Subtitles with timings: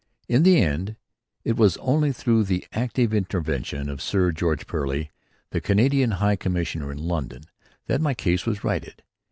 [0.35, 0.95] ]In the end
[1.43, 5.11] it was only through the active intervention of Sir George Perley,
[5.51, 7.43] the Canadian High Commissioner in London
[7.85, 9.03] that my case was righted.